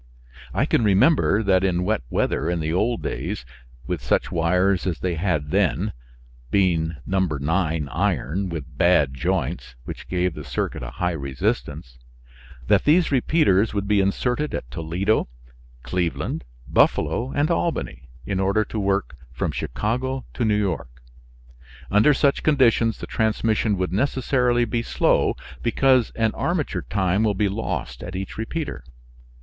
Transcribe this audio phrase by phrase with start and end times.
[0.51, 3.45] I can remember that in wet weather in the old days,
[3.85, 5.93] with such wires as they had then
[6.49, 7.19] (being No.
[7.19, 11.99] 9 iron with bad joints, which gave the circuit a high resistance)
[12.65, 15.27] that these repeaters would be inserted at Toledo,
[15.83, 21.03] Cleveland, Buffalo and Albany in order to work from Chicago to New York.
[21.91, 27.47] Under such conditions the transmission would necessarily be slow, because an armature time will be
[27.47, 28.83] lost at each repeater.